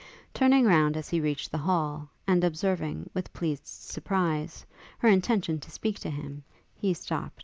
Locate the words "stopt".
6.91-7.39